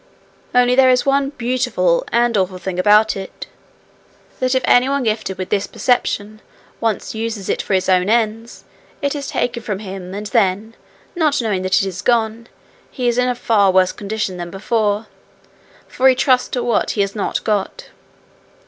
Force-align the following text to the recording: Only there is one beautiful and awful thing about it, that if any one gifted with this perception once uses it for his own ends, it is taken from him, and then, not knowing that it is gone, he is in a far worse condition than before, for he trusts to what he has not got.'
Only 0.55 0.73
there 0.73 0.89
is 0.89 1.05
one 1.05 1.29
beautiful 1.29 2.03
and 2.11 2.35
awful 2.35 2.57
thing 2.57 2.79
about 2.79 3.15
it, 3.15 3.45
that 4.39 4.55
if 4.55 4.63
any 4.65 4.89
one 4.89 5.03
gifted 5.03 5.37
with 5.37 5.49
this 5.49 5.67
perception 5.67 6.41
once 6.79 7.13
uses 7.13 7.49
it 7.49 7.61
for 7.61 7.75
his 7.75 7.87
own 7.87 8.09
ends, 8.09 8.63
it 9.03 9.13
is 9.13 9.27
taken 9.27 9.61
from 9.61 9.77
him, 9.77 10.15
and 10.15 10.25
then, 10.25 10.73
not 11.15 11.39
knowing 11.39 11.61
that 11.61 11.81
it 11.81 11.85
is 11.85 12.01
gone, 12.01 12.47
he 12.89 13.07
is 13.07 13.19
in 13.19 13.29
a 13.29 13.35
far 13.35 13.69
worse 13.71 13.91
condition 13.91 14.37
than 14.37 14.49
before, 14.49 15.05
for 15.87 16.09
he 16.09 16.15
trusts 16.15 16.49
to 16.49 16.63
what 16.63 16.89
he 16.97 17.01
has 17.01 17.13
not 17.15 17.43
got.' 17.43 17.89